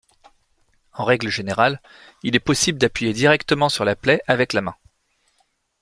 En 0.93 1.03
règle 1.05 1.29
générale, 1.29 1.79
il 2.23 2.35
est 2.35 2.39
possible 2.39 2.79
d'appuyer 2.79 3.13
directement 3.13 3.69
sur 3.69 3.85
la 3.85 3.95
plaie 3.95 4.19
avec 4.25 4.53
la 4.53 4.61
main. 4.61 4.75